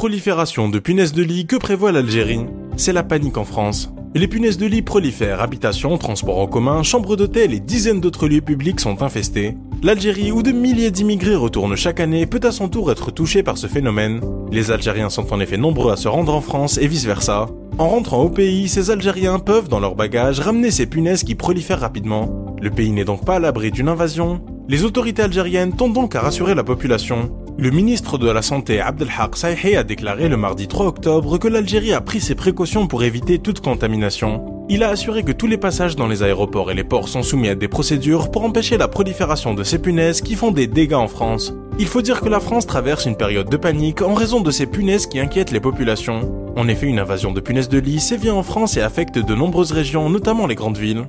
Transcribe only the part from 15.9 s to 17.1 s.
à se rendre en France et